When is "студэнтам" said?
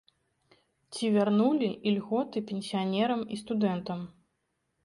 3.43-3.99